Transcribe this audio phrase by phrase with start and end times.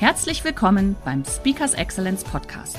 [0.00, 2.78] Herzlich willkommen beim Speakers Excellence Podcast.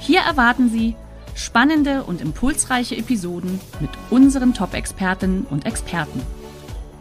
[0.00, 0.96] Hier erwarten Sie
[1.34, 6.22] spannende und impulsreiche Episoden mit unseren Top-Expertinnen und Experten.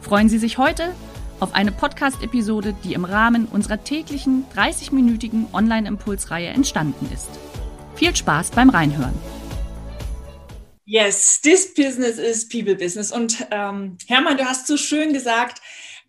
[0.02, 0.94] Freuen Sie sich heute
[1.40, 7.30] auf eine Podcast-Episode, die im Rahmen unserer täglichen 30-minütigen Online-Impulsreihe entstanden ist.
[7.96, 9.18] Viel Spaß beim Reinhören.
[10.84, 13.10] Yes, this business is people business.
[13.10, 15.62] Und ähm, Hermann, du hast so schön gesagt,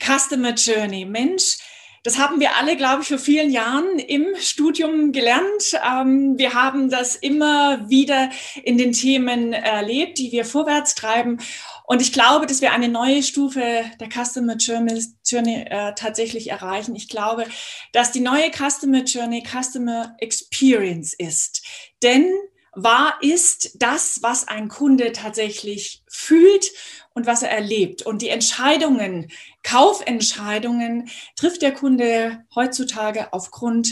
[0.02, 1.04] Customer Journey.
[1.04, 1.58] Mensch,
[2.06, 5.72] das haben wir alle, glaube ich, vor vielen Jahren im Studium gelernt.
[5.84, 8.30] Ähm, wir haben das immer wieder
[8.62, 11.38] in den Themen erlebt, die wir vorwärts treiben.
[11.84, 16.94] Und ich glaube, dass wir eine neue Stufe der Customer Journey äh, tatsächlich erreichen.
[16.94, 17.44] Ich glaube,
[17.92, 21.66] dass die neue Customer Journey Customer Experience ist.
[22.04, 22.30] Denn
[22.76, 26.70] wahr ist das, was ein Kunde tatsächlich fühlt
[27.14, 28.02] und was er erlebt.
[28.02, 29.32] Und die Entscheidungen,
[29.62, 33.88] Kaufentscheidungen trifft der Kunde heutzutage aufgrund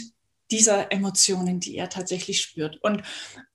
[0.50, 2.78] dieser Emotionen, die er tatsächlich spürt.
[2.82, 3.02] Und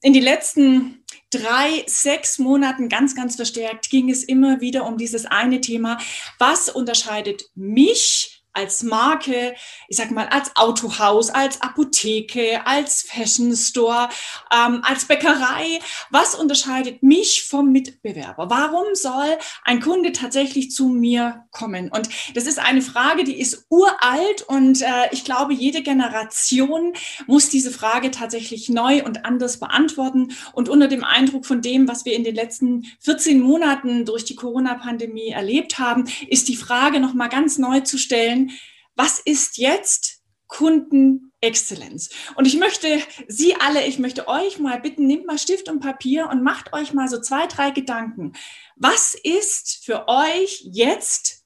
[0.02, 5.26] in den letzten drei, sechs Monaten ganz, ganz verstärkt ging es immer wieder um dieses
[5.26, 6.00] eine Thema.
[6.40, 9.56] Was unterscheidet mich als Marke,
[9.88, 14.10] ich sag mal, als Autohaus, als Apotheke, als Fashion Store,
[14.54, 15.80] ähm, als Bäckerei.
[16.10, 18.50] Was unterscheidet mich vom Mitbewerber?
[18.50, 21.90] Warum soll ein Kunde tatsächlich zu mir kommen?
[21.90, 26.94] Und das ist eine Frage, die ist uralt und äh, ich glaube, jede Generation
[27.28, 30.34] muss diese Frage tatsächlich neu und anders beantworten.
[30.52, 34.36] Und unter dem Eindruck von dem, was wir in den letzten 14 Monaten durch die
[34.36, 38.49] Corona-Pandemie erlebt haben, ist die Frage nochmal ganz neu zu stellen,
[38.96, 42.10] was ist jetzt Kundenexzellenz?
[42.36, 46.28] Und ich möchte Sie alle, ich möchte euch mal bitten, nehmt mal Stift und Papier
[46.30, 48.34] und macht euch mal so zwei, drei Gedanken.
[48.76, 51.46] Was ist für euch jetzt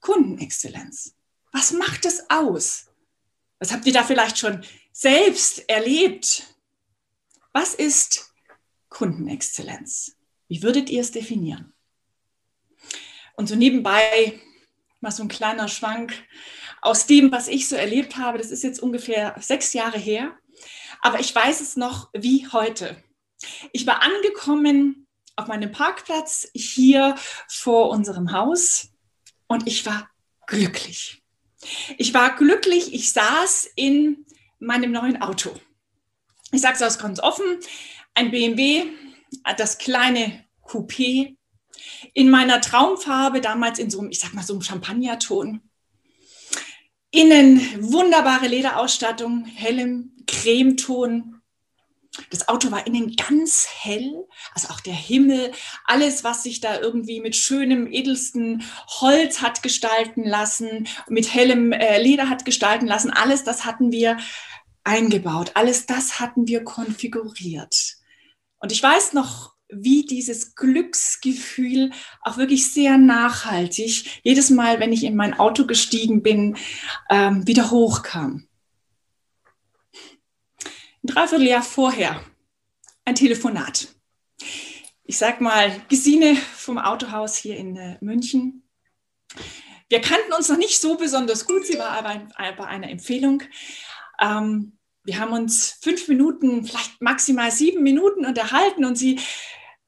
[0.00, 1.14] Kundenexzellenz?
[1.52, 2.86] Was macht es aus?
[3.58, 6.54] Was habt ihr da vielleicht schon selbst erlebt?
[7.52, 8.32] Was ist
[8.88, 10.16] Kundenexzellenz?
[10.48, 11.72] Wie würdet ihr es definieren?
[13.36, 14.40] Und so nebenbei
[15.00, 16.12] mal so ein kleiner Schwank
[16.80, 18.38] aus dem, was ich so erlebt habe.
[18.38, 20.36] Das ist jetzt ungefähr sechs Jahre her,
[21.00, 23.02] aber ich weiß es noch wie heute.
[23.72, 27.14] Ich war angekommen auf meinem Parkplatz hier
[27.48, 28.88] vor unserem Haus
[29.46, 30.10] und ich war
[30.46, 31.22] glücklich.
[31.96, 34.26] Ich war glücklich, ich saß in
[34.58, 35.54] meinem neuen Auto.
[36.50, 37.58] Ich sage es aus ganz offen,
[38.14, 38.84] ein BMW,
[39.56, 41.37] das kleine Coupé
[42.14, 45.60] in meiner Traumfarbe, damals in so einem, ich sag mal, so einem Champagnerton.
[47.10, 51.40] Innen wunderbare Lederausstattung, hellem Cremeton.
[52.30, 55.52] Das Auto war innen ganz hell, also auch der Himmel,
[55.84, 58.64] alles, was sich da irgendwie mit schönem, edelsten
[59.00, 64.18] Holz hat gestalten lassen, mit hellem äh, Leder hat gestalten lassen, alles das hatten wir
[64.84, 67.98] eingebaut, alles das hatten wir konfiguriert.
[68.58, 71.90] Und ich weiß noch wie dieses Glücksgefühl
[72.22, 76.56] auch wirklich sehr nachhaltig jedes Mal, wenn ich in mein Auto gestiegen bin,
[77.10, 78.48] ähm, wieder hochkam.
[81.02, 82.24] Ein Dreivierteljahr vorher
[83.04, 83.88] ein Telefonat.
[85.04, 88.62] Ich sag mal, Gesine vom Autohaus hier in äh, München.
[89.88, 93.42] Wir kannten uns noch nicht so besonders gut, sie war aber bei einer Empfehlung.
[94.20, 94.77] Ähm,
[95.08, 99.18] wir haben uns fünf Minuten, vielleicht maximal sieben Minuten unterhalten und sie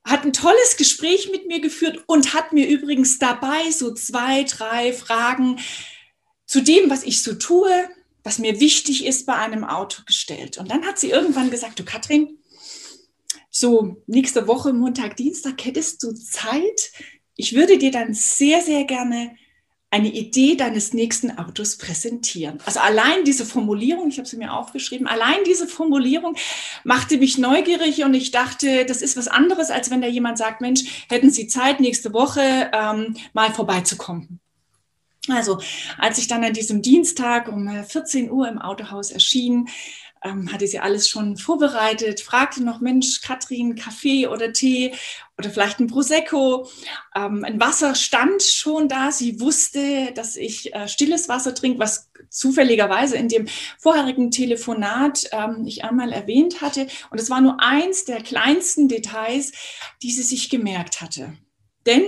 [0.02, 4.94] hat ein tolles Gespräch mit mir geführt und hat mir übrigens dabei so zwei, drei
[4.94, 5.58] Fragen
[6.46, 7.70] zu dem, was ich so tue,
[8.24, 10.56] was mir wichtig ist bei einem Auto gestellt.
[10.56, 12.38] Und dann hat sie irgendwann gesagt, du Katrin,
[13.50, 16.92] so nächste Woche, Montag, Dienstag, hättest du Zeit?
[17.36, 19.36] Ich würde dir dann sehr, sehr gerne
[19.92, 22.58] eine Idee deines nächsten Autos präsentieren.
[22.64, 26.36] Also allein diese Formulierung, ich habe sie mir aufgeschrieben, allein diese Formulierung
[26.84, 30.60] machte mich neugierig und ich dachte, das ist was anderes, als wenn da jemand sagt,
[30.60, 34.40] Mensch, hätten Sie Zeit, nächste Woche ähm, mal vorbeizukommen.
[35.28, 35.58] Also
[35.98, 39.68] als ich dann an diesem Dienstag um 14 äh, Uhr im Autohaus erschien,
[40.22, 44.92] ähm, hatte sie alles schon vorbereitet, fragte noch, Mensch, Katrin, Kaffee oder Tee
[45.38, 46.68] oder vielleicht ein Prosecco.
[47.14, 49.10] Ähm, ein Wasser stand schon da.
[49.12, 53.46] Sie wusste, dass ich äh, stilles Wasser trinke, was zufälligerweise in dem
[53.78, 56.86] vorherigen Telefonat ähm, ich einmal erwähnt hatte.
[57.10, 59.52] Und es war nur eins der kleinsten Details,
[60.02, 61.34] die sie sich gemerkt hatte.
[61.86, 62.04] Denn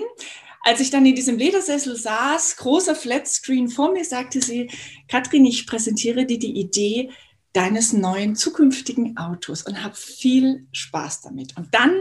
[0.65, 4.70] als ich dann in diesem Ledersessel saß, großer Flatscreen vor mir, sagte sie,
[5.08, 7.11] Katrin, ich präsentiere dir die Idee
[7.52, 11.56] deines neuen zukünftigen Autos und habe viel Spaß damit.
[11.56, 11.93] Und dann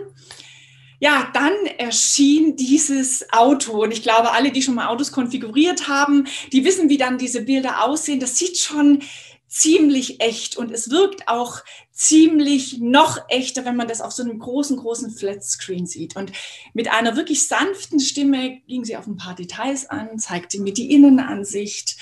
[1.04, 3.82] ja, dann erschien dieses Auto.
[3.82, 7.42] Und ich glaube, alle, die schon mal Autos konfiguriert haben, die wissen, wie dann diese
[7.42, 8.20] Bilder aussehen.
[8.20, 9.02] Das sieht schon
[9.48, 14.40] ziemlich echt und es wirkt auch ziemlich noch echter, wenn man das auf so einem
[14.40, 16.16] großen, großen Flatscreen sieht.
[16.16, 16.32] Und
[16.74, 20.92] mit einer wirklich sanften Stimme ging sie auf ein paar Details an, zeigte mir die
[20.92, 21.98] Innenansicht.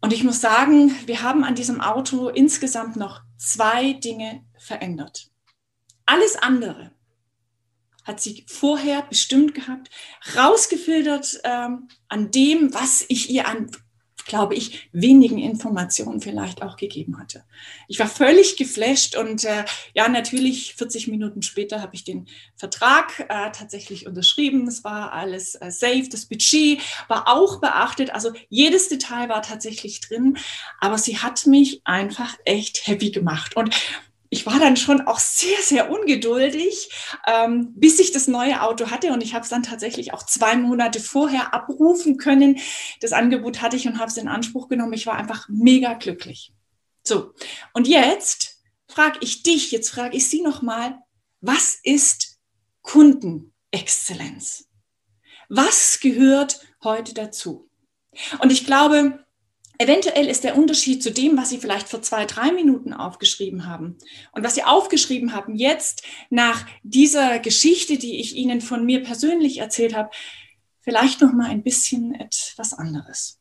[0.00, 5.30] Und ich muss sagen, wir haben an diesem Auto insgesamt noch zwei Dinge verändert.
[6.06, 6.92] Alles andere
[8.04, 9.90] hat sie vorher bestimmt gehabt,
[10.36, 13.70] rausgefiltert ähm, an dem, was ich ihr an,
[14.30, 17.42] glaube ich, wenigen Informationen vielleicht auch gegeben hatte.
[17.88, 23.18] Ich war völlig geflasht und äh, ja, natürlich 40 Minuten später habe ich den Vertrag
[23.28, 24.68] äh, tatsächlich unterschrieben.
[24.68, 30.00] Es war alles äh, safe, das Budget war auch beachtet, also jedes Detail war tatsächlich
[30.00, 30.38] drin,
[30.78, 33.74] aber sie hat mich einfach echt happy gemacht und
[34.32, 36.88] ich war dann schon auch sehr, sehr ungeduldig,
[37.26, 39.12] ähm, bis ich das neue Auto hatte.
[39.12, 42.60] Und ich habe es dann tatsächlich auch zwei Monate vorher abrufen können.
[43.00, 44.92] Das Angebot hatte ich und habe es in Anspruch genommen.
[44.92, 46.52] Ich war einfach mega glücklich.
[47.02, 47.34] So,
[47.72, 50.98] und jetzt frage ich dich, jetzt frage ich Sie nochmal,
[51.40, 52.38] was ist
[52.82, 54.68] Kundenexzellenz?
[55.48, 57.68] Was gehört heute dazu?
[58.38, 59.24] Und ich glaube,
[59.80, 63.96] Eventuell ist der Unterschied zu dem, was Sie vielleicht vor zwei, drei Minuten aufgeschrieben haben
[64.32, 69.56] und was Sie aufgeschrieben haben jetzt nach dieser Geschichte, die ich Ihnen von mir persönlich
[69.56, 70.10] erzählt habe,
[70.82, 73.40] vielleicht noch mal ein bisschen etwas anderes.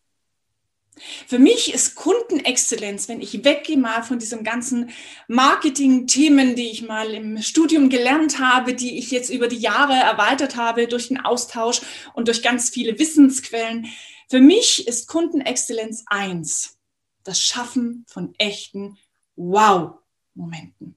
[1.27, 4.92] Für mich ist Kundenexzellenz, wenn ich weggehe mal von diesen ganzen
[5.27, 10.56] Marketing-Themen, die ich mal im Studium gelernt habe, die ich jetzt über die Jahre erweitert
[10.56, 11.81] habe durch den Austausch
[12.13, 13.88] und durch ganz viele Wissensquellen.
[14.29, 16.77] Für mich ist Kundenexzellenz eins,
[17.23, 18.97] das Schaffen von echten
[19.35, 20.95] Wow-Momenten.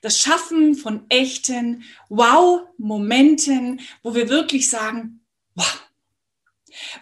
[0.00, 5.20] Das Schaffen von echten Wow-Momenten, wo wir wirklich sagen,
[5.54, 5.82] wow.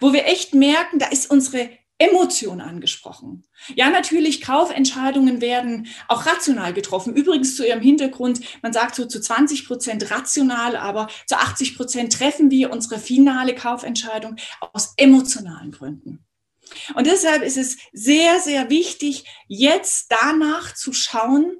[0.01, 1.69] Wo wir echt merken, da ist unsere
[2.01, 3.43] Emotion angesprochen.
[3.75, 7.15] Ja, natürlich, Kaufentscheidungen werden auch rational getroffen.
[7.15, 12.13] Übrigens zu ihrem Hintergrund, man sagt so zu 20 Prozent rational, aber zu 80 Prozent
[12.13, 14.37] treffen wir unsere finale Kaufentscheidung
[14.73, 16.25] aus emotionalen Gründen.
[16.95, 21.57] Und deshalb ist es sehr, sehr wichtig, jetzt danach zu schauen,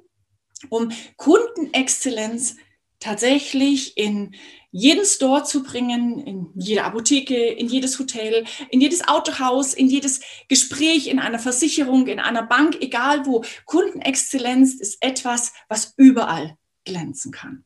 [0.70, 2.56] um Kundenexzellenz
[2.98, 4.34] tatsächlich in
[4.72, 10.20] jeden Store zu bringen, in jede Apotheke, in jedes Hotel, in jedes Autohaus, in jedes
[10.48, 13.44] Gespräch, in einer Versicherung, in einer Bank, egal wo.
[13.66, 17.64] Kundenexzellenz ist etwas, was überall glänzen kann.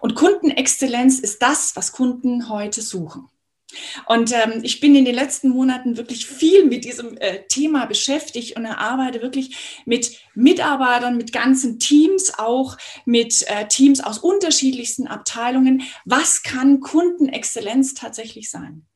[0.00, 3.28] Und Kundenexzellenz ist das, was Kunden heute suchen.
[4.06, 8.56] Und ähm, ich bin in den letzten Monaten wirklich viel mit diesem äh, Thema beschäftigt
[8.56, 15.82] und arbeite wirklich mit Mitarbeitern, mit ganzen Teams, auch mit äh, Teams aus unterschiedlichsten Abteilungen.
[16.04, 18.86] Was kann Kundenexzellenz tatsächlich sein?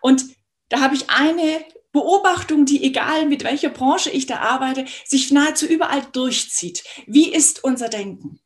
[0.00, 0.24] Und
[0.68, 5.66] da habe ich eine Beobachtung, die egal mit welcher Branche ich da arbeite, sich nahezu
[5.66, 6.84] überall durchzieht.
[7.06, 8.39] Wie ist unser Denken?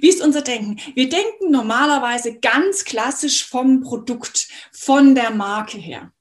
[0.00, 0.80] Wie ist unser Denken?
[0.94, 6.12] Wir denken normalerweise ganz klassisch vom Produkt, von der Marke her.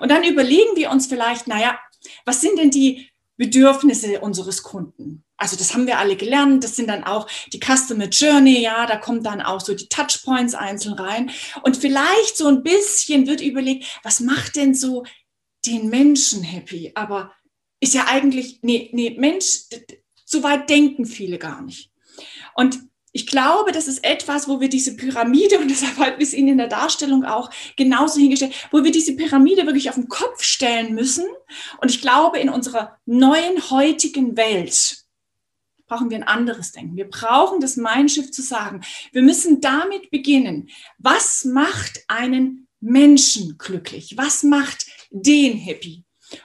[0.00, 1.78] Und dann überlegen wir uns vielleicht, naja,
[2.24, 5.24] was sind denn die Bedürfnisse unseres Kunden?
[5.36, 6.62] Also das haben wir alle gelernt.
[6.62, 8.60] Das sind dann auch die Customer Journey.
[8.60, 11.30] Ja, da kommt dann auch so die Touchpoints einzeln rein.
[11.62, 15.04] Und vielleicht so ein bisschen wird überlegt, was macht denn so
[15.66, 16.92] den Menschen happy?
[16.94, 17.32] Aber
[17.80, 19.64] ist ja eigentlich, nee, nee, Mensch,
[20.24, 21.90] so weit denken viele gar nicht.
[22.54, 22.78] Und
[23.12, 26.58] ich glaube, das ist etwas, wo wir diese Pyramide, und deshalb halt bis Ihnen in
[26.58, 31.26] der Darstellung auch genauso hingestellt, wo wir diese Pyramide wirklich auf den Kopf stellen müssen.
[31.80, 35.04] Und ich glaube, in unserer neuen heutigen Welt
[35.86, 36.96] brauchen wir ein anderes Denken.
[36.96, 38.80] Wir brauchen das Mindshift zu sagen.
[39.12, 40.70] Wir müssen damit beginnen.
[40.96, 44.16] Was macht einen Menschen glücklich?
[44.16, 46.04] Was macht den happy?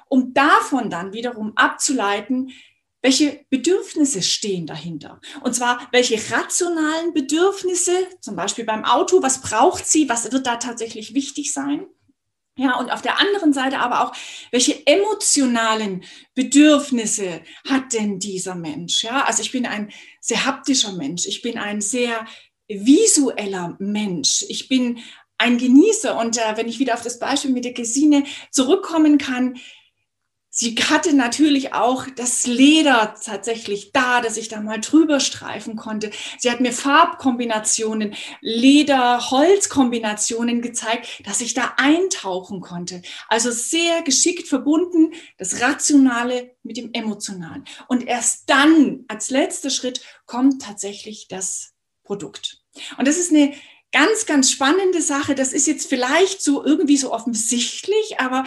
[0.09, 2.51] Um davon dann wiederum abzuleiten,
[3.01, 5.19] welche Bedürfnisse stehen dahinter?
[5.41, 10.57] Und zwar, welche rationalen Bedürfnisse, zum Beispiel beim Auto, was braucht sie, was wird da
[10.57, 11.87] tatsächlich wichtig sein?
[12.59, 14.15] Ja, und auf der anderen Seite aber auch,
[14.49, 19.03] welche emotionalen Bedürfnisse hat denn dieser Mensch?
[19.03, 21.27] Ja, also ich bin ein sehr haptischer Mensch.
[21.27, 22.25] Ich bin ein sehr
[22.67, 24.43] visueller Mensch.
[24.49, 24.99] Ich bin
[25.37, 26.17] ein Genießer.
[26.17, 29.57] Und äh, wenn ich wieder auf das Beispiel mit der Gesine zurückkommen kann,
[30.59, 36.09] Sie hatte natürlich auch das Leder tatsächlich da, dass ich da mal drüber streifen konnte.
[36.39, 43.03] Sie hat mir Farbkombinationen, Leder-Holz-Kombinationen gezeigt, dass ich da eintauchen konnte.
[43.27, 47.65] Also sehr geschickt verbunden, das Rationale mit dem Emotionalen.
[47.87, 52.63] Und erst dann, als letzter Schritt, kommt tatsächlich das Produkt.
[52.97, 53.53] Und das ist eine
[53.91, 55.35] ganz, ganz spannende Sache.
[55.35, 58.43] Das ist jetzt vielleicht so irgendwie so offensichtlich, aber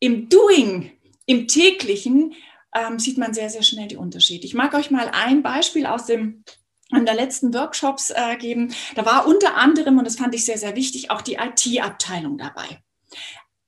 [0.00, 0.90] im Doing
[1.26, 2.34] im täglichen
[2.74, 4.46] ähm, sieht man sehr, sehr schnell die Unterschiede.
[4.46, 6.44] Ich mag euch mal ein Beispiel aus dem
[6.90, 8.74] an der letzten Workshops äh, geben.
[8.94, 12.82] Da war unter anderem, und das fand ich sehr, sehr wichtig, auch die IT-Abteilung dabei.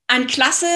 [0.07, 0.67] Ein klasse,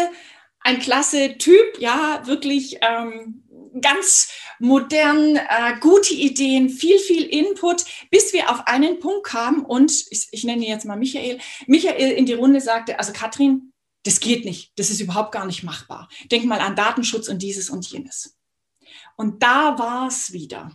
[0.61, 3.45] ein klasse Typ, ja, wirklich ähm,
[3.81, 9.93] ganz modern, äh, gute Ideen, viel, viel Input, bis wir auf einen Punkt kamen und
[10.11, 11.39] ich, ich nenne jetzt mal Michael.
[11.67, 13.73] Michael in die Runde sagte, also Katrin,
[14.04, 16.09] das geht nicht, das ist überhaupt gar nicht machbar.
[16.30, 18.38] Denk mal an Datenschutz und dieses und jenes.
[19.16, 20.73] Und da war es wieder.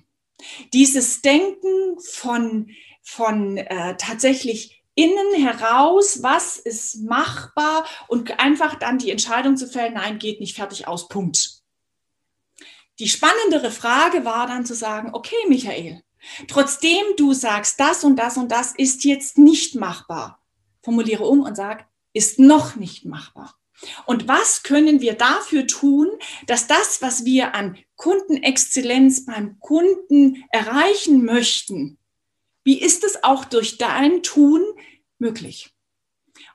[0.74, 2.70] Dieses Denken von,
[3.02, 9.96] von äh, tatsächlich innen heraus, was ist machbar und einfach dann die Entscheidung zu fällen,
[9.96, 11.62] nein, geht nicht, fertig aus, Punkt.
[13.00, 16.02] Die spannendere Frage war dann zu sagen, okay, Michael,
[16.48, 20.40] trotzdem du sagst, das und das und das ist jetzt nicht machbar,
[20.82, 23.56] formuliere um und sag, ist noch nicht machbar.
[24.06, 26.08] Und was können wir dafür tun,
[26.48, 31.98] dass das, was wir an Kundenexzellenz beim Kunden erreichen möchten,
[32.64, 34.64] wie ist es auch durch dein Tun
[35.20, 35.75] möglich?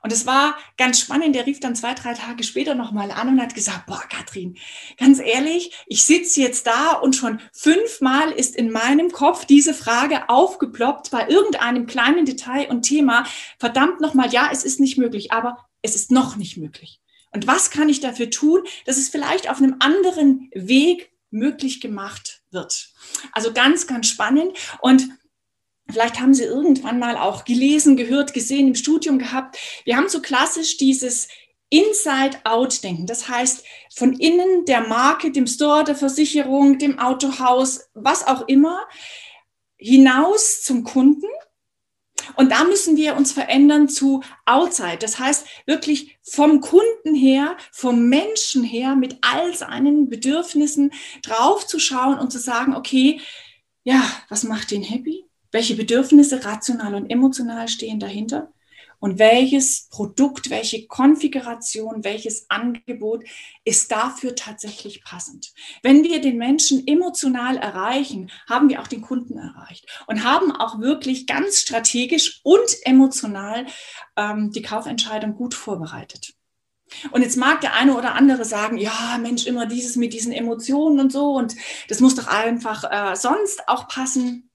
[0.01, 1.35] Und es war ganz spannend.
[1.35, 4.57] Der rief dann zwei, drei Tage später nochmal an und hat gesagt, boah, Katrin,
[4.97, 10.27] ganz ehrlich, ich sitze jetzt da und schon fünfmal ist in meinem Kopf diese Frage
[10.29, 13.25] aufgeploppt bei irgendeinem kleinen Detail und Thema.
[13.59, 16.99] Verdammt nochmal, ja, es ist nicht möglich, aber es ist noch nicht möglich.
[17.31, 22.41] Und was kann ich dafür tun, dass es vielleicht auf einem anderen Weg möglich gemacht
[22.51, 22.89] wird?
[23.31, 24.57] Also ganz, ganz spannend.
[24.81, 25.07] Und
[25.91, 29.57] Vielleicht haben Sie irgendwann mal auch gelesen, gehört, gesehen, im Studium gehabt.
[29.85, 31.27] Wir haben so klassisch dieses
[31.69, 33.07] Inside-Out-Denken.
[33.07, 33.63] Das heißt,
[33.95, 38.85] von innen der Marke, dem Store, der Versicherung, dem Autohaus, was auch immer,
[39.77, 41.27] hinaus zum Kunden.
[42.35, 44.97] Und da müssen wir uns verändern zu Outside.
[44.99, 50.91] Das heißt, wirklich vom Kunden her, vom Menschen her, mit all seinen Bedürfnissen
[51.23, 53.21] draufzuschauen und zu sagen, okay,
[53.83, 55.25] ja, was macht den happy?
[55.51, 58.51] Welche Bedürfnisse rational und emotional stehen dahinter
[59.01, 63.25] und welches Produkt, welche Konfiguration, welches Angebot
[63.65, 65.51] ist dafür tatsächlich passend.
[65.81, 70.79] Wenn wir den Menschen emotional erreichen, haben wir auch den Kunden erreicht und haben auch
[70.79, 73.65] wirklich ganz strategisch und emotional
[74.15, 76.33] ähm, die Kaufentscheidung gut vorbereitet.
[77.11, 80.99] Und jetzt mag der eine oder andere sagen, ja, Mensch, immer dieses mit diesen Emotionen
[80.99, 81.55] und so und
[81.87, 84.50] das muss doch einfach äh, sonst auch passen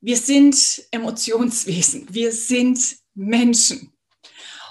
[0.00, 3.92] wir sind Emotionswesen, wir sind Menschen.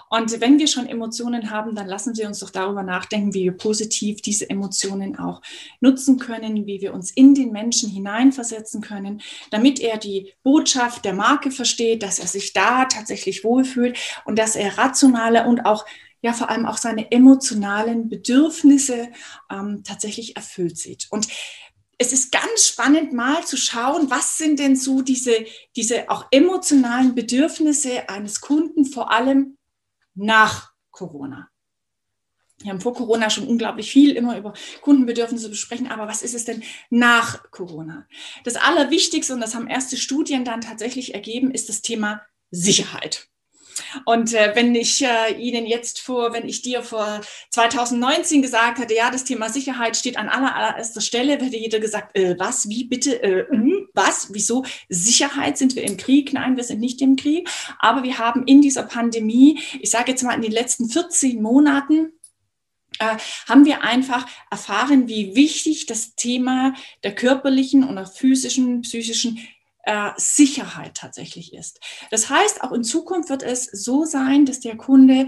[0.10, 3.58] Und wenn wir schon Emotionen haben, dann lassen Sie uns doch darüber nachdenken, wie wir
[3.58, 5.42] positiv diese Emotionen auch
[5.82, 11.14] nutzen können, wie wir uns in den Menschen hineinversetzen können, damit er die Botschaft der
[11.14, 15.86] Marke versteht, dass er sich da tatsächlich wohlfühlt und dass er rationale und auch
[16.22, 19.10] ja vor allem auch seine emotionalen Bedürfnisse
[19.52, 21.08] ähm, tatsächlich erfüllt sieht.
[21.10, 21.28] Und
[21.98, 27.16] es ist ganz spannend mal zu schauen, was sind denn so diese, diese auch emotionalen
[27.16, 29.58] Bedürfnisse eines Kunden, vor allem
[30.14, 31.50] nach Corona.
[32.60, 36.46] Wir haben vor Corona schon unglaublich viel immer über Kundenbedürfnisse besprechen, aber was ist es
[36.46, 38.08] denn nach Corona?
[38.44, 43.30] Das Allerwichtigste, und das haben erste Studien dann tatsächlich ergeben, ist das Thema Sicherheit.
[44.06, 48.96] Und äh, wenn ich äh, Ihnen jetzt vor, wenn ich dir vor 2019 gesagt hätte,
[48.96, 52.86] ja, das Thema Sicherheit steht an aller, allererster Stelle, hätte jeder gesagt, äh, was, wie
[52.86, 54.64] bitte, äh, hm, was, wieso?
[54.90, 56.34] Sicherheit, sind wir im Krieg?
[56.34, 57.50] Nein, wir sind nicht im Krieg.
[57.80, 62.14] Aber wir haben in dieser Pandemie, ich sage jetzt mal in den letzten 14 Monaten,
[63.00, 63.18] äh,
[63.48, 69.40] haben wir einfach erfahren, wie wichtig das Thema der körperlichen oder physischen, psychischen
[69.88, 71.80] äh, Sicherheit tatsächlich ist.
[72.12, 75.28] Das heißt, auch in Zukunft wird es so sein, dass der Kunde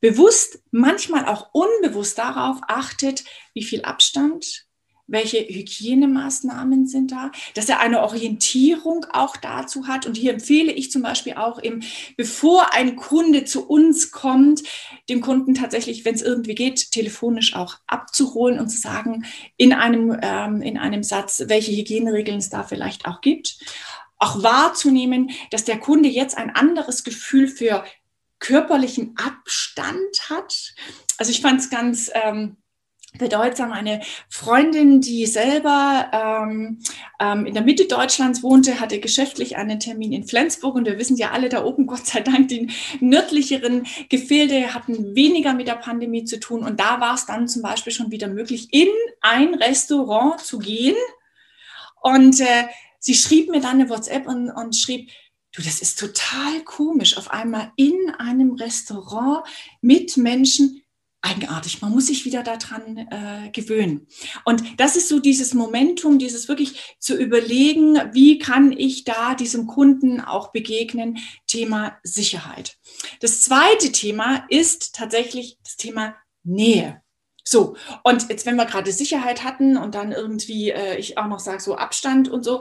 [0.00, 4.66] bewusst, manchmal auch unbewusst darauf achtet, wie viel Abstand,
[5.10, 10.06] welche Hygienemaßnahmen sind da, dass er eine Orientierung auch dazu hat.
[10.06, 11.82] Und hier empfehle ich zum Beispiel auch, im,
[12.16, 14.62] bevor ein Kunde zu uns kommt,
[15.08, 19.24] dem Kunden tatsächlich, wenn es irgendwie geht, telefonisch auch abzuholen und zu sagen,
[19.56, 23.58] in einem, ähm, in einem Satz, welche Hygieneregeln es da vielleicht auch gibt.
[24.18, 27.84] Auch wahrzunehmen, dass der Kunde jetzt ein anderes Gefühl für
[28.38, 30.74] körperlichen Abstand hat.
[31.18, 32.56] Also ich fand es ganz ähm,
[33.18, 33.72] bedeutsam.
[33.72, 36.78] Eine Freundin, die selber ähm,
[37.20, 40.74] ähm, in der Mitte Deutschlands wohnte, hatte geschäftlich einen Termin in Flensburg.
[40.74, 45.54] Und wir wissen ja alle da oben, Gott sei Dank, die nördlicheren Gefilde hatten weniger
[45.54, 46.64] mit der Pandemie zu tun.
[46.64, 48.88] Und da war es dann zum Beispiel schon wieder möglich, in
[49.20, 50.96] ein Restaurant zu gehen.
[52.02, 52.66] Und äh,
[52.98, 55.10] sie schrieb mir dann eine WhatsApp und, und schrieb,
[55.52, 59.44] Du, das ist total komisch, auf einmal in einem Restaurant
[59.80, 60.80] mit Menschen,
[61.22, 61.82] eigenartig.
[61.82, 64.06] Man muss sich wieder daran äh, gewöhnen.
[64.44, 69.66] Und das ist so dieses Momentum, dieses wirklich zu überlegen, wie kann ich da diesem
[69.66, 72.78] Kunden auch begegnen, Thema Sicherheit.
[73.20, 77.02] Das zweite Thema ist tatsächlich das Thema Nähe.
[77.44, 81.40] So, und jetzt, wenn wir gerade Sicherheit hatten und dann irgendwie, äh, ich auch noch
[81.40, 82.60] sage, so Abstand und so,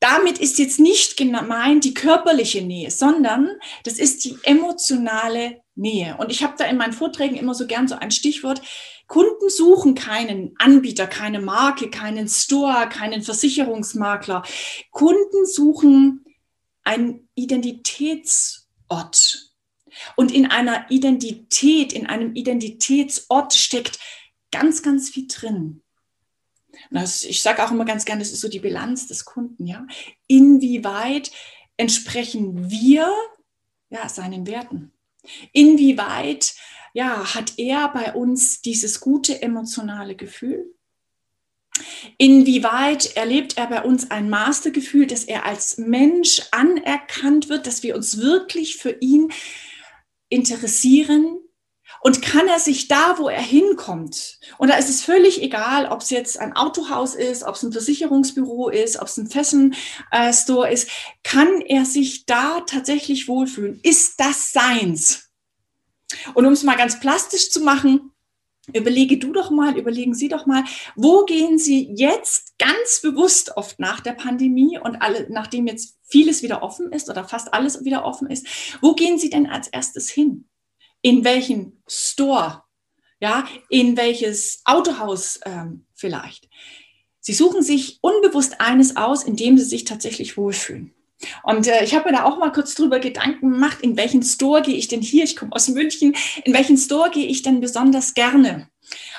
[0.00, 3.48] damit ist jetzt nicht gemeint die körperliche Nähe, sondern
[3.84, 6.16] das ist die emotionale Nähe.
[6.18, 8.62] Und ich habe da in meinen Vorträgen immer so gern so ein Stichwort.
[9.06, 14.42] Kunden suchen keinen Anbieter, keine Marke, keinen Store, keinen Versicherungsmakler.
[14.90, 16.24] Kunden suchen
[16.84, 19.50] einen Identitätsort.
[20.16, 23.98] Und in einer Identität, in einem Identitätsort steckt
[24.50, 25.82] ganz, ganz viel drin.
[26.90, 29.66] Das, ich sage auch immer ganz gern, das ist so die Bilanz des Kunden.
[29.66, 29.86] Ja?
[30.26, 31.30] Inwieweit
[31.76, 33.10] entsprechen wir
[33.90, 34.93] ja, seinen Werten?
[35.52, 36.54] Inwieweit
[36.94, 40.74] ja, hat er bei uns dieses gute emotionale Gefühl?
[42.18, 47.96] Inwieweit erlebt er bei uns ein Mastergefühl, dass er als Mensch anerkannt wird, dass wir
[47.96, 49.32] uns wirklich für ihn
[50.28, 51.38] interessieren,
[52.04, 56.02] und kann er sich da, wo er hinkommt, und da ist es völlig egal, ob
[56.02, 60.90] es jetzt ein Autohaus ist, ob es ein Versicherungsbüro ist, ob es ein Fashion-Store ist,
[61.22, 63.80] kann er sich da tatsächlich wohlfühlen?
[63.82, 65.30] Ist das seins?
[66.34, 68.10] Und um es mal ganz plastisch zu machen,
[68.72, 70.64] Überlege du doch mal, überlegen Sie doch mal,
[70.96, 76.42] wo gehen Sie jetzt ganz bewusst oft nach der Pandemie und alle, nachdem jetzt vieles
[76.42, 78.46] wieder offen ist oder fast alles wieder offen ist,
[78.80, 80.48] wo gehen Sie denn als erstes hin?
[81.04, 82.64] In welchen Store,
[83.20, 86.48] ja, in welches Autohaus ähm, vielleicht.
[87.20, 90.94] Sie suchen sich unbewusst eines aus, in dem sie sich tatsächlich wohlfühlen.
[91.42, 94.62] Und äh, ich habe mir da auch mal kurz drüber Gedanken gemacht, in welchen Store
[94.62, 95.24] gehe ich denn hier?
[95.24, 96.16] Ich komme aus München.
[96.44, 98.70] In welchen Store gehe ich denn besonders gerne?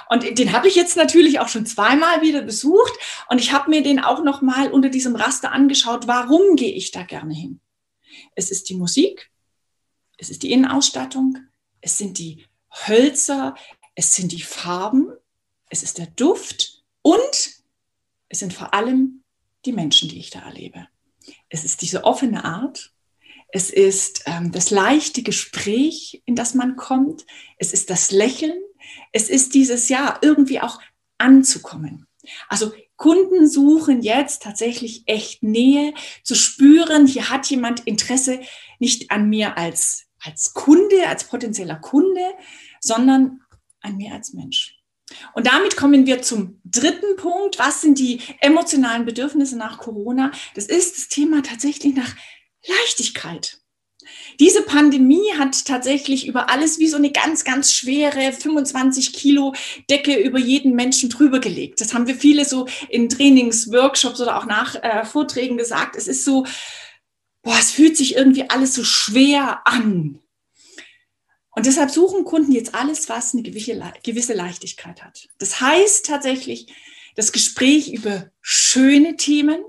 [0.10, 2.94] Und den habe ich jetzt natürlich auch schon zweimal wieder besucht
[3.30, 6.08] und ich habe mir den auch noch mal unter diesem Raster angeschaut.
[6.08, 7.60] Warum gehe ich da gerne hin?
[8.36, 9.32] Es ist die Musik,
[10.18, 11.40] es ist die Innenausstattung,
[11.86, 12.44] es sind die
[12.88, 13.56] Hölzer,
[13.94, 15.14] es sind die Farben,
[15.70, 17.62] es ist der Duft und
[18.28, 19.24] es sind vor allem
[19.66, 20.88] die Menschen, die ich da erlebe.
[21.48, 22.92] Es ist diese offene Art,
[23.50, 27.26] es ist ähm, das leichte Gespräch, in das man kommt,
[27.60, 28.58] es ist das Lächeln,
[29.12, 30.82] es ist dieses Ja, irgendwie auch
[31.20, 32.08] anzukommen.
[32.50, 35.94] Also Kunden suchen jetzt tatsächlich echt Nähe,
[36.24, 38.42] zu spüren, hier hat jemand Interesse
[38.80, 42.34] nicht an mir als als Kunde, als potenzieller Kunde,
[42.82, 43.42] sondern
[43.82, 44.76] an mir als Mensch.
[45.34, 47.60] Und damit kommen wir zum dritten Punkt.
[47.60, 50.32] Was sind die emotionalen Bedürfnisse nach Corona?
[50.56, 52.16] Das ist das Thema tatsächlich nach
[52.68, 53.60] Leichtigkeit.
[54.40, 59.54] Diese Pandemie hat tatsächlich über alles wie so eine ganz, ganz schwere 25 Kilo
[59.90, 61.82] Decke über jeden Menschen drüber gelegt.
[61.82, 65.96] Das haben wir viele so in Trainings, Workshops oder auch nach äh, Vorträgen gesagt.
[65.96, 66.46] Es ist so,
[67.46, 70.20] boah, es fühlt sich irgendwie alles so schwer an.
[71.52, 75.30] Und deshalb suchen Kunden jetzt alles, was eine gewisse Leichtigkeit hat.
[75.38, 76.68] Das heißt tatsächlich
[77.16, 79.64] das Gespräch über schöne Themen.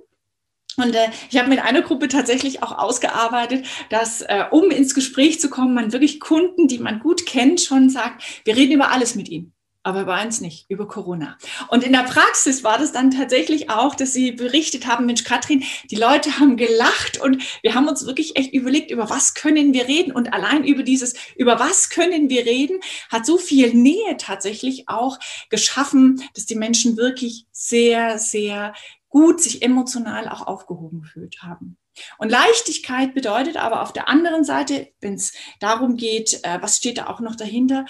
[0.76, 5.38] Und äh, ich habe mit einer Gruppe tatsächlich auch ausgearbeitet, dass, äh, um ins Gespräch
[5.38, 9.14] zu kommen, man wirklich Kunden, die man gut kennt, schon sagt, wir reden über alles
[9.14, 9.55] mit ihnen
[9.86, 11.38] aber bei uns nicht, über Corona.
[11.68, 15.62] Und in der Praxis war das dann tatsächlich auch, dass sie berichtet haben, Mensch, Katrin,
[15.92, 19.86] die Leute haben gelacht und wir haben uns wirklich echt überlegt, über was können wir
[19.86, 20.10] reden.
[20.10, 25.20] Und allein über dieses, über was können wir reden, hat so viel Nähe tatsächlich auch
[25.50, 28.74] geschaffen, dass die Menschen wirklich sehr, sehr
[29.08, 31.78] gut sich emotional auch aufgehoben gefühlt haben.
[32.18, 36.98] Und Leichtigkeit bedeutet aber auf der anderen Seite, wenn es darum geht, äh, was steht
[36.98, 37.86] da auch noch dahinter,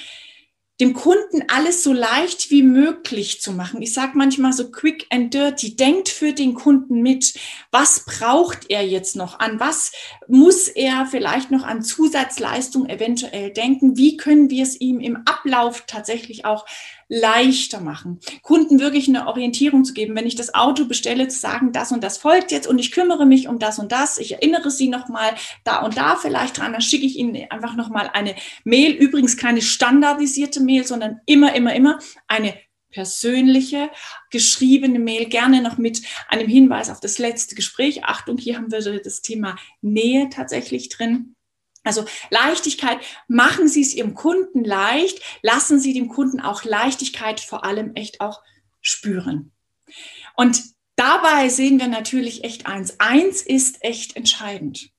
[0.81, 3.81] dem Kunden alles so leicht wie möglich zu machen.
[3.81, 5.75] Ich sage manchmal so quick and dirty.
[5.75, 7.35] Denkt für den Kunden mit.
[7.71, 9.41] Was braucht er jetzt noch?
[9.41, 9.93] An was
[10.29, 13.97] muss er vielleicht noch an Zusatzleistung eventuell denken?
[13.97, 16.67] Wie können wir es ihm im Ablauf tatsächlich auch
[17.09, 20.17] leichter machen, Kunden wirklich eine Orientierung zu geben.
[20.17, 23.27] Wenn ich das Auto bestelle, zu sagen, das und das folgt jetzt und ich kümmere
[23.27, 24.19] mich um das und das.
[24.19, 26.73] Ich erinnere Sie nochmal da und da vielleicht dran.
[26.73, 28.93] Dann schicke ich Ihnen einfach nochmal eine Mail.
[28.93, 32.55] Übrigens keine standardisierte Mail, sondern immer, immer, immer eine
[32.91, 33.91] persönliche,
[34.31, 38.05] geschriebene Mail, gerne noch mit einem Hinweis auf das letzte Gespräch.
[38.05, 41.36] Achtung, hier haben wir das Thema Nähe tatsächlich drin.
[41.87, 47.65] Also Leichtigkeit, machen Sie es Ihrem Kunden leicht, lassen Sie dem Kunden auch Leichtigkeit vor
[47.65, 48.43] allem echt auch
[48.81, 49.53] spüren.
[50.35, 50.63] Und
[50.97, 52.99] dabei sehen wir natürlich echt eins.
[52.99, 54.91] Eins ist echt entscheidend.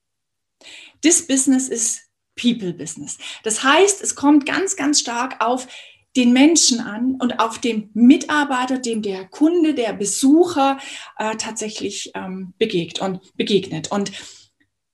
[1.01, 2.01] This Business ist
[2.39, 3.17] People Business.
[3.43, 5.67] Das heißt, es kommt ganz, ganz stark auf
[6.15, 10.79] den Menschen an und auf den Mitarbeiter, dem der Kunde, der Besucher
[11.17, 13.91] äh, tatsächlich ähm, begegnet und begegnet.
[13.91, 14.11] Und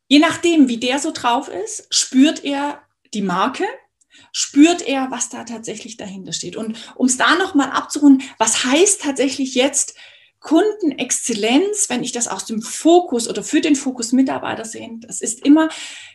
[0.07, 2.81] Je nachdem, wie der so drauf ist, spürt er
[3.13, 3.65] die Marke,
[4.31, 6.55] spürt er, was da tatsächlich dahinter steht.
[6.55, 9.95] Und um es da nochmal abzurunden, was heißt tatsächlich jetzt
[10.39, 15.45] Kundenexzellenz, wenn ich das aus dem Fokus oder für den Fokus Mitarbeiter sehe, das ist
[15.45, 15.69] immer,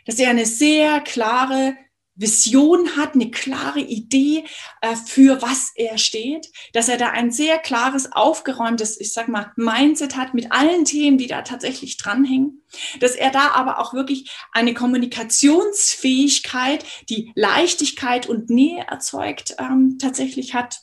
[0.05, 1.77] dass er eine sehr klare
[2.19, 4.45] Vision hat, eine klare Idee,
[4.81, 9.53] äh, für was er steht, dass er da ein sehr klares, aufgeräumtes, ich sag mal,
[9.57, 12.65] Mindset hat mit allen Themen, die da tatsächlich dranhängen,
[13.01, 20.55] dass er da aber auch wirklich eine Kommunikationsfähigkeit, die Leichtigkeit und Nähe erzeugt, ähm, tatsächlich
[20.55, 20.81] hat,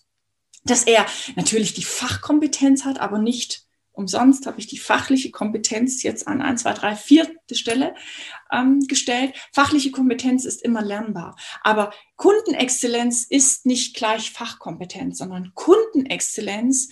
[0.64, 3.65] dass er natürlich die Fachkompetenz hat, aber nicht
[3.96, 7.36] umsonst habe ich die fachliche Kompetenz jetzt an 1, 2, 3, 4.
[7.54, 7.96] Stelle
[8.52, 9.34] ähm, gestellt.
[9.54, 11.36] Fachliche Kompetenz ist immer lernbar.
[11.62, 16.90] Aber Kundenexzellenz ist nicht gleich Fachkompetenz, sondern Kundenexzellenz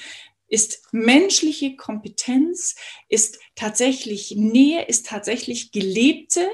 [0.47, 2.75] ist menschliche Kompetenz,
[3.09, 6.47] ist tatsächlich Nähe, ist tatsächlich gelebte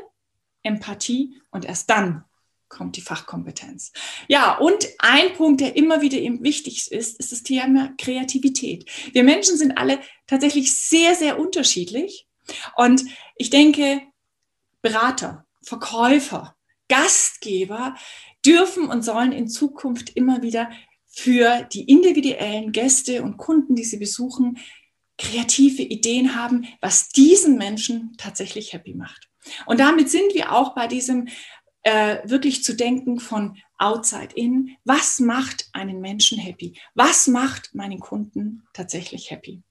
[0.63, 2.23] Empathie und erst dann
[2.69, 3.91] kommt die Fachkompetenz.
[4.27, 8.89] Ja, und ein Punkt, der immer wieder eben wichtig ist, ist das Thema Kreativität.
[9.12, 12.27] Wir Menschen sind alle tatsächlich sehr, sehr unterschiedlich.
[12.75, 13.03] Und
[13.36, 14.01] ich denke,
[14.82, 16.55] Berater, Verkäufer,
[16.88, 17.95] Gastgeber
[18.45, 20.69] dürfen und sollen in Zukunft immer wieder
[21.08, 24.58] für die individuellen Gäste und Kunden, die sie besuchen,
[25.17, 29.29] kreative Ideen haben, was diesen Menschen tatsächlich happy macht.
[29.65, 31.27] Und damit sind wir auch bei diesem
[31.83, 34.75] äh, wirklich zu denken von outside in.
[34.83, 36.79] Was macht einen Menschen happy?
[36.93, 39.61] Was macht meinen Kunden tatsächlich happy?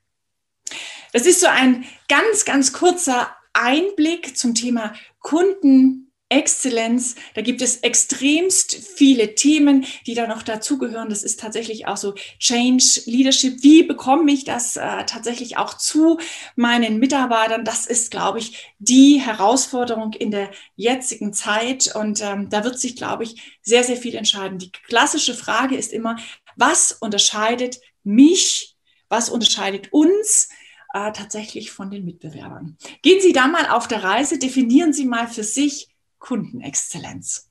[1.12, 7.14] Das ist so ein ganz, ganz kurzer Einblick zum Thema Kunden Exzellenz.
[7.34, 11.08] Da gibt es extremst viele Themen, die da noch dazugehören.
[11.08, 13.62] Das ist tatsächlich auch so Change Leadership.
[13.62, 16.18] Wie bekomme ich das äh, tatsächlich auch zu
[16.54, 17.64] meinen Mitarbeitern?
[17.64, 21.94] Das ist, glaube ich, die Herausforderung in der jetzigen Zeit.
[21.94, 24.58] Und ähm, da wird sich, glaube ich, sehr, sehr viel entscheiden.
[24.58, 26.16] Die klassische Frage ist immer,
[26.56, 28.76] was unterscheidet mich?
[29.08, 30.50] Was unterscheidet uns?
[30.94, 32.76] Äh, tatsächlich von den Mitbewerbern.
[33.02, 35.87] Gehen Sie da mal auf der Reise, definieren Sie mal für sich,
[36.18, 37.50] Kundenexzellenz.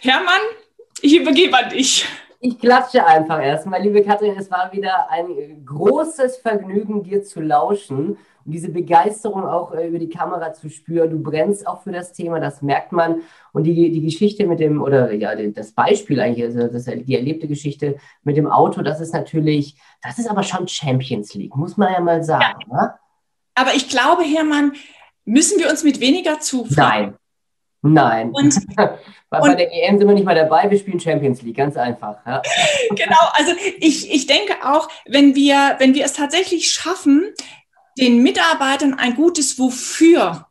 [0.00, 0.40] Hermann,
[1.00, 2.06] ich übergebe an dich.
[2.44, 3.80] Ich klatsche einfach erstmal.
[3.80, 9.72] Liebe Katrin, es war wieder ein großes Vergnügen, dir zu lauschen und diese Begeisterung auch
[9.72, 11.10] äh, über die Kamera zu spüren.
[11.10, 13.22] Du brennst auch für das Thema, das merkt man.
[13.52, 17.46] Und die, die Geschichte mit dem, oder ja, das Beispiel eigentlich, also das, die erlebte
[17.46, 21.92] Geschichte mit dem Auto, das ist natürlich, das ist aber schon Champions League, muss man
[21.92, 22.58] ja mal sagen.
[22.70, 22.76] Ja.
[22.76, 22.94] Ne?
[23.54, 24.72] Aber ich glaube, Hermann,
[25.24, 26.74] müssen wir uns mit weniger zufrieden.
[26.76, 27.14] Nein,
[27.82, 28.30] Nein.
[28.30, 32.16] Und, bei der EM sind wir nicht mal dabei, wir spielen Champions League, ganz einfach.
[32.26, 32.42] Ja.
[32.90, 37.32] Genau, also ich, ich denke auch, wenn wir, wenn wir es tatsächlich schaffen,
[37.98, 40.46] den Mitarbeitern ein gutes Wofür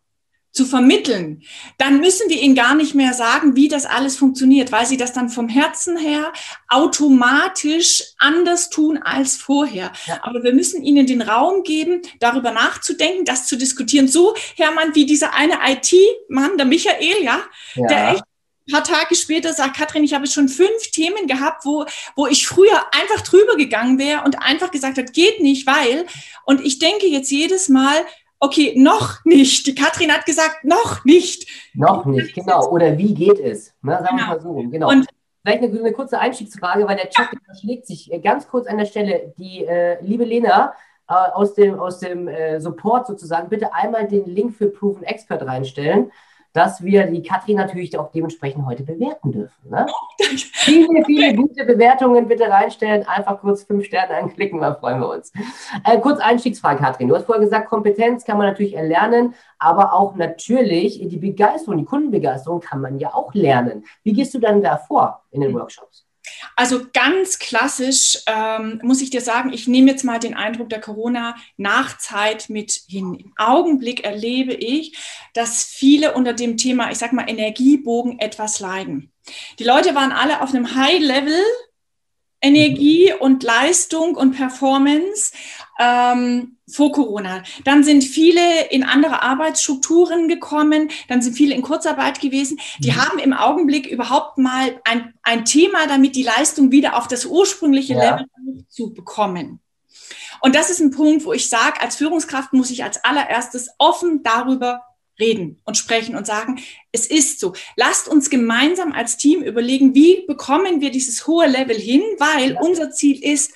[0.52, 1.44] zu vermitteln,
[1.78, 5.14] dann müssen wir ihnen gar nicht mehr sagen, wie das alles funktioniert, weil sie das
[5.14, 6.34] dann vom Herzen her
[6.68, 9.94] automatisch anders tun als vorher.
[10.08, 10.20] Ja.
[10.24, 14.10] Aber wir müssen ihnen den Raum geben, darüber nachzudenken, das zu diskutieren.
[14.10, 17.40] So, Hermann, wie dieser eine IT-Mann, der Michael, ja,
[17.76, 17.88] ja.
[17.88, 18.24] der echt
[18.68, 21.86] ein paar Tage später sagt, Katrin, ich habe schon fünf Themen gehabt, wo,
[22.16, 26.06] wo ich früher einfach drüber gegangen wäre und einfach gesagt hat, geht nicht, weil.
[26.46, 28.06] Und ich denke jetzt jedes Mal,
[28.42, 29.66] okay, noch nicht.
[29.66, 31.48] Die Katrin hat gesagt, noch nicht.
[31.74, 32.70] Noch nicht, genau.
[32.70, 33.74] Oder wie geht es?
[33.82, 34.30] Na, sagen genau.
[34.30, 34.54] wir mal so.
[34.70, 34.90] Genau.
[34.90, 35.08] Und
[35.44, 38.86] Vielleicht eine, eine, kurze Einstiegsfrage, weil der Chat verschlägt sich äh, ganz kurz an der
[38.86, 39.34] Stelle.
[39.40, 40.74] Die äh, liebe Lena
[41.10, 45.42] äh, aus dem, aus dem äh, Support sozusagen, bitte einmal den Link für Proven Expert
[45.42, 46.12] reinstellen.
[46.54, 49.70] Dass wir die Katrin natürlich auch dementsprechend heute bewerten dürfen.
[49.70, 49.86] Ne?
[50.20, 53.08] viele, viele gute Bewertungen bitte reinstellen.
[53.08, 55.32] Einfach kurz fünf Sterne anklicken, da freuen wir uns.
[55.86, 57.08] Äh, kurz Einstiegsfrage, Katrin.
[57.08, 61.86] Du hast vorher gesagt, Kompetenz kann man natürlich erlernen, aber auch natürlich die Begeisterung, die
[61.86, 63.86] Kundenbegeisterung kann man ja auch lernen.
[64.04, 66.06] Wie gehst du dann da vor in den Workshops?
[66.56, 70.82] Also ganz klassisch ähm, muss ich dir sagen, ich nehme jetzt mal den Eindruck der
[70.82, 73.16] Corona-Nachzeit mit hin.
[73.16, 74.98] Im Augenblick erlebe ich,
[75.34, 79.12] dass viele unter dem Thema, ich sag mal, Energiebogen etwas leiden.
[79.60, 81.42] Die Leute waren alle auf einem High-Level
[82.42, 85.32] Energie und Leistung und Performance
[85.82, 87.44] ähm, vor Corona.
[87.66, 92.60] Dann sind viele in andere Arbeitsstrukturen gekommen, dann sind viele in Kurzarbeit gewesen.
[92.80, 92.96] Die mhm.
[92.98, 97.96] haben im Augenblick überhaupt mal ein, ein Thema damit, die Leistung wieder auf das ursprüngliche
[97.96, 98.16] ja.
[98.16, 99.60] Level zu bekommen.
[100.42, 104.24] Und das ist ein Punkt, wo ich sage, als Führungskraft muss ich als allererstes offen
[104.24, 104.82] darüber
[105.20, 106.60] reden und sprechen und sagen,
[106.92, 107.54] es ist so.
[107.76, 112.92] Lasst uns gemeinsam als Team überlegen, wie bekommen wir dieses hohe Level hin, weil unser
[112.92, 113.54] Ziel ist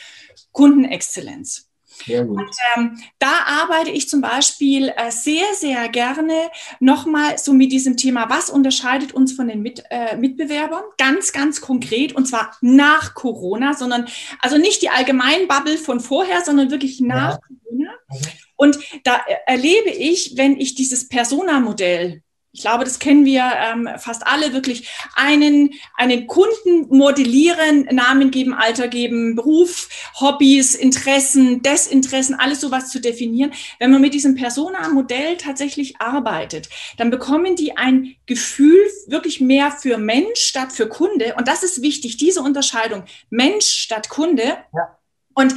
[0.51, 1.69] Kundenexzellenz.
[2.07, 7.97] Und ähm, da arbeite ich zum Beispiel äh, sehr, sehr gerne nochmal so mit diesem
[7.97, 10.83] Thema, was unterscheidet uns von den mit, äh, Mitbewerbern?
[10.97, 14.07] Ganz, ganz konkret und zwar nach Corona, sondern
[14.39, 17.39] also nicht die allgemeinen Bubble von vorher, sondern wirklich nach ja.
[17.39, 17.91] Corona.
[18.09, 18.31] Okay.
[18.57, 22.21] Und da erlebe ich, wenn ich dieses Persona-Modell
[22.55, 28.53] ich glaube, das kennen wir ähm, fast alle wirklich, einen, einen Kunden modellieren, Namen geben,
[28.53, 29.89] Alter geben, Beruf,
[30.21, 33.51] Hobbys, Interessen, Desinteressen, alles sowas zu definieren.
[33.77, 39.97] Wenn man mit diesem Persona-Modell tatsächlich arbeitet, dann bekommen die ein Gefühl wirklich mehr für
[39.97, 41.35] Mensch statt für Kunde.
[41.37, 44.43] Und das ist wichtig, diese Unterscheidung, Mensch statt Kunde.
[44.73, 44.97] Ja.
[45.33, 45.53] Und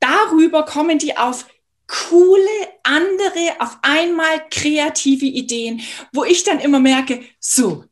[0.00, 1.46] darüber kommen die auf
[1.90, 2.40] coole,
[2.84, 5.80] andere, auf einmal kreative Ideen,
[6.12, 7.84] wo ich dann immer merke, so,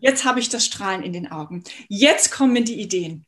[0.00, 1.62] jetzt habe ich das Strahlen in den Augen.
[1.88, 3.24] Jetzt kommen die Ideen.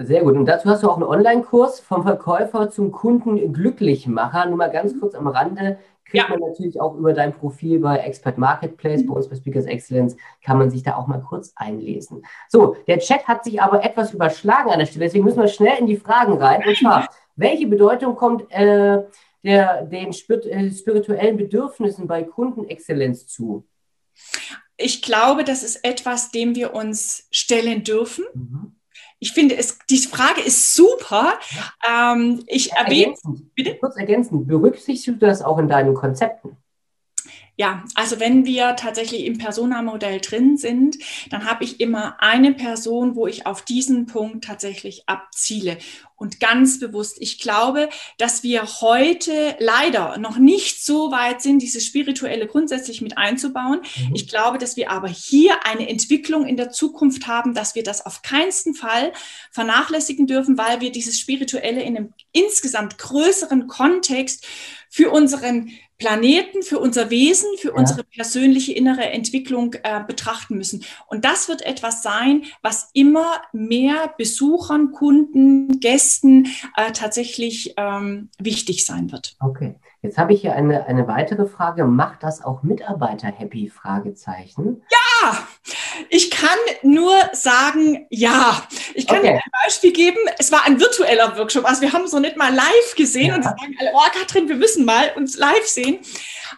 [0.00, 0.36] Sehr gut.
[0.36, 4.46] Und dazu hast du auch einen Online-Kurs vom Verkäufer zum Kunden Glücklichmacher.
[4.46, 5.78] Nur mal ganz kurz am Rande.
[6.04, 6.30] Kriegt ja.
[6.30, 10.56] man natürlich auch über dein Profil bei Expert Marketplace, bei uns bei Speakers Excellence, kann
[10.56, 12.22] man sich da auch mal kurz einlesen.
[12.48, 15.78] So, der Chat hat sich aber etwas überschlagen an der Stelle, deswegen müssen wir schnell
[15.78, 16.62] in die Fragen rein.
[16.66, 19.02] Und zwar, welche Bedeutung kommt äh,
[19.42, 23.66] der, den äh, spirituellen Bedürfnissen bei Kundenexzellenz zu?
[24.76, 28.24] Ich glaube, das ist etwas, dem wir uns stellen dürfen.
[28.34, 28.74] Mhm.
[29.20, 31.38] Ich finde, es, die Frage ist super.
[31.88, 33.14] Ähm, ich erwähne.
[33.54, 33.76] Bitte?
[33.76, 36.56] Kurz ergänzend, berücksichtigst du das auch in deinen Konzepten?
[37.60, 40.96] Ja, also wenn wir tatsächlich im Persona-Modell drin sind,
[41.28, 45.76] dann habe ich immer eine Person, wo ich auf diesen Punkt tatsächlich abziele.
[46.14, 51.84] Und ganz bewusst, ich glaube, dass wir heute leider noch nicht so weit sind, dieses
[51.84, 53.80] Spirituelle grundsätzlich mit einzubauen.
[53.80, 54.14] Mhm.
[54.14, 58.06] Ich glaube, dass wir aber hier eine Entwicklung in der Zukunft haben, dass wir das
[58.06, 59.12] auf keinen Fall
[59.50, 64.46] vernachlässigen dürfen, weil wir dieses Spirituelle in einem insgesamt größeren Kontext
[64.90, 67.74] für unseren Planeten, für unser Wesen, für ja.
[67.74, 70.84] unsere persönliche innere Entwicklung äh, betrachten müssen.
[71.08, 76.46] Und das wird etwas sein, was immer mehr Besuchern, Kunden, Gästen
[76.76, 79.36] äh, tatsächlich ähm, wichtig sein wird.
[79.40, 79.74] Okay.
[80.00, 81.84] Jetzt habe ich hier eine, eine weitere Frage.
[81.84, 83.68] Macht das auch Mitarbeiter happy?
[83.68, 84.82] Fragezeichen.
[84.92, 84.97] Ja,
[86.08, 88.66] ich kann nur sagen, ja.
[88.94, 89.28] Ich kann okay.
[89.28, 90.18] dir ein Beispiel geben.
[90.38, 91.64] Es war ein virtueller Workshop.
[91.64, 93.36] Also wir haben es noch nicht mal live gesehen ja.
[93.36, 95.98] und sagen alle, oh Katrin, wir müssen mal uns live sehen.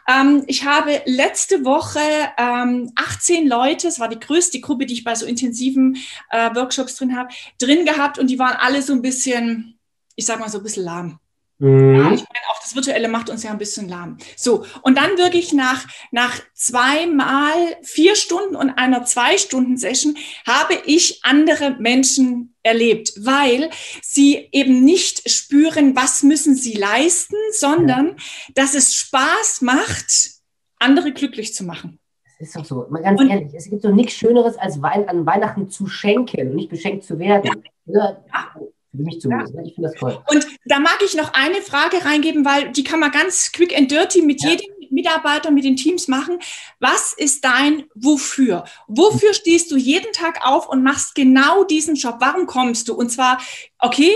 [0.09, 2.01] Ähm, ich habe letzte Woche
[2.39, 5.97] ähm, 18 Leute, es war die größte Gruppe, die ich bei so intensiven
[6.31, 9.79] äh, Workshops drin habe, drin gehabt und die waren alle so ein bisschen,
[10.17, 11.20] ich sag mal so ein bisschen lahm.
[11.61, 11.95] Mhm.
[11.95, 14.17] Ja, ich meine, auch das Virtuelle macht uns ja ein bisschen lahm.
[14.35, 20.75] So, und dann wirklich nach, nach zweimal vier Stunden und einer zwei Stunden Session habe
[20.87, 23.69] ich andere Menschen erlebt, weil
[24.03, 28.17] sie eben nicht spüren, was müssen sie leisten, sondern
[28.55, 30.31] dass es Spaß macht,
[30.79, 31.99] andere glücklich zu machen.
[32.39, 32.87] Das ist doch so.
[32.89, 36.49] Mal ganz und, ehrlich, es gibt doch nichts Schöneres, als Wein, an Weihnachten zu schenken
[36.49, 37.63] und nicht beschenkt zu werden.
[37.85, 38.17] Ja.
[38.33, 38.55] ja.
[38.91, 39.55] Für mich zumindest.
[39.55, 39.63] Ja.
[39.63, 40.23] Ich finde das toll.
[40.29, 43.91] Und da mag ich noch eine Frage reingeben, weil die kann man ganz quick and
[43.91, 44.51] dirty mit ja.
[44.51, 46.39] jedem Mitarbeiter, mit den Teams machen.
[46.81, 48.65] Was ist dein Wofür?
[48.89, 52.17] Wofür stehst du jeden Tag auf und machst genau diesen Job?
[52.19, 52.95] Warum kommst du?
[52.95, 53.41] Und zwar,
[53.79, 54.13] okay,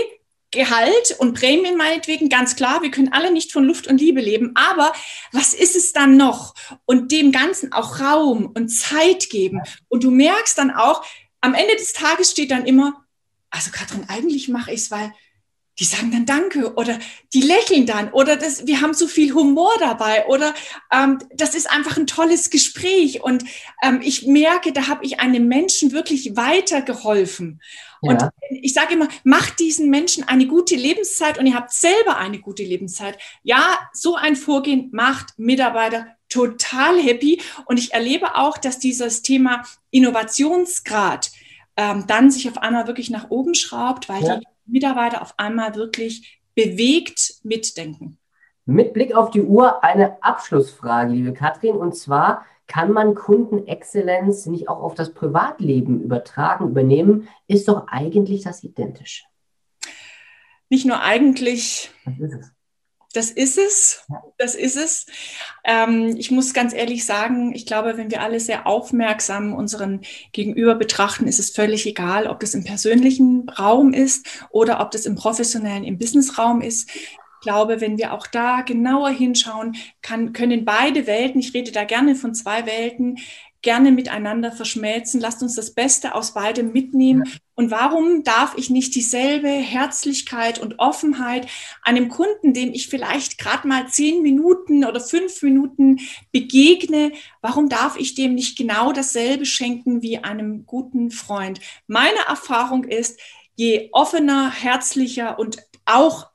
[0.51, 4.51] Gehalt und Prämien meinetwegen, ganz klar, wir können alle nicht von Luft und Liebe leben,
[4.55, 4.93] aber
[5.33, 6.53] was ist es dann noch?
[6.85, 9.61] Und dem Ganzen auch Raum und Zeit geben.
[9.89, 11.03] Und du merkst dann auch,
[11.41, 13.04] am Ende des Tages steht dann immer,
[13.55, 15.13] also Katrin, eigentlich mache ich es, weil
[15.79, 16.99] die sagen dann Danke oder
[17.33, 20.53] die lächeln dann oder das, wir haben so viel Humor dabei oder
[20.91, 23.43] ähm, das ist einfach ein tolles Gespräch und
[23.83, 27.61] ähm, ich merke, da habe ich einem Menschen wirklich weitergeholfen.
[28.01, 28.11] Ja.
[28.11, 32.39] Und ich sage immer, macht diesen Menschen eine gute Lebenszeit und ihr habt selber eine
[32.39, 33.17] gute Lebenszeit.
[33.43, 39.63] Ja, so ein Vorgehen macht Mitarbeiter total happy und ich erlebe auch, dass dieses Thema
[39.91, 41.31] Innovationsgrad
[41.77, 44.37] ähm, dann sich auf einmal wirklich nach oben schraubt, weil ja.
[44.37, 48.17] die Mitarbeiter auf einmal wirklich bewegt mitdenken.
[48.65, 54.69] Mit Blick auf die Uhr eine Abschlussfrage, liebe Katrin, und zwar kann man Kundenexzellenz nicht
[54.69, 57.27] auch auf das Privatleben übertragen, übernehmen?
[57.47, 59.25] Ist doch eigentlich das identisch.
[60.69, 61.91] Nicht nur eigentlich.
[62.05, 62.54] Was ist es?
[63.15, 64.05] Das ist es.
[64.37, 65.05] Das ist es.
[65.63, 70.01] Ähm, ich muss ganz ehrlich sagen, ich glaube, wenn wir alle sehr aufmerksam unseren
[70.33, 75.05] Gegenüber betrachten, ist es völlig egal, ob das im persönlichen Raum ist oder ob das
[75.05, 76.89] im professionellen, im Businessraum ist.
[76.93, 81.85] Ich glaube, wenn wir auch da genauer hinschauen, kann, können beide Welten, ich rede da
[81.85, 83.19] gerne von zwei Welten,
[83.61, 85.21] gerne miteinander verschmelzen.
[85.21, 87.23] Lasst uns das Beste aus beidem mitnehmen.
[87.55, 91.47] Und warum darf ich nicht dieselbe Herzlichkeit und Offenheit
[91.81, 95.99] einem Kunden, dem ich vielleicht gerade mal zehn Minuten oder fünf Minuten
[96.33, 101.61] begegne, warum darf ich dem nicht genau dasselbe schenken wie einem guten Freund?
[101.87, 103.19] Meine Erfahrung ist,
[103.55, 106.27] je offener, herzlicher und auch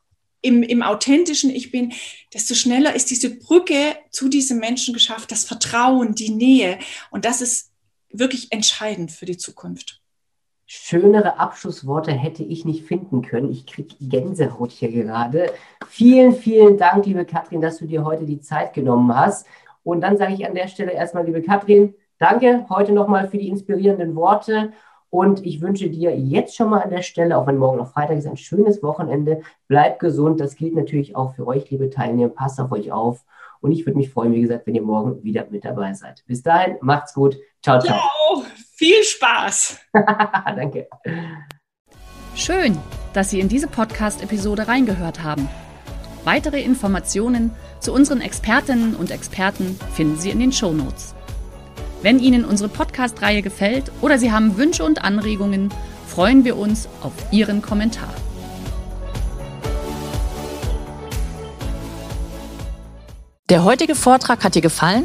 [0.43, 1.93] im, im authentischen Ich bin,
[2.33, 6.79] desto schneller ist diese Brücke zu diesem Menschen geschafft, das Vertrauen, die Nähe.
[7.11, 7.71] Und das ist
[8.11, 10.00] wirklich entscheidend für die Zukunft.
[10.73, 13.51] Schönere Abschlussworte hätte ich nicht finden können.
[13.51, 15.51] Ich kriege Gänsehaut hier gerade.
[15.89, 19.49] Vielen, vielen Dank, liebe Katrin, dass du dir heute die Zeit genommen hast.
[19.83, 23.49] Und dann sage ich an der Stelle erstmal, liebe Katrin, danke heute nochmal für die
[23.49, 24.71] inspirierenden Worte.
[25.09, 28.19] Und ich wünsche dir jetzt schon mal an der Stelle, auch wenn morgen noch Freitag
[28.19, 29.41] ist, ein schönes Wochenende.
[29.67, 30.39] Bleib gesund.
[30.39, 32.29] Das gilt natürlich auch für euch, liebe Teilnehmer.
[32.29, 33.25] Passt auf euch auf.
[33.61, 36.23] Und ich würde mich freuen, wie gesagt, wenn ihr morgen wieder mit dabei seid.
[36.29, 37.37] Bis dahin, macht's gut.
[37.61, 37.99] Ciao, ciao.
[37.99, 38.45] Ciao.
[38.81, 39.79] Viel Spaß.
[40.57, 40.89] Danke.
[42.35, 42.79] Schön,
[43.13, 45.51] dass Sie in diese Podcast-Episode reingehört haben.
[46.25, 51.15] Weitere Informationen zu unseren Expertinnen und Experten finden Sie in den Show Notes.
[52.01, 55.69] Wenn Ihnen unsere Podcast-Reihe gefällt oder Sie haben Wünsche und Anregungen,
[56.07, 58.15] freuen wir uns auf Ihren Kommentar.
[63.51, 65.05] Der heutige Vortrag hat dir gefallen?